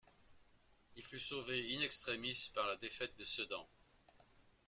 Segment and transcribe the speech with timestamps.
[0.95, 3.69] Il fut sauvé in extremis par la défaite de Sedan.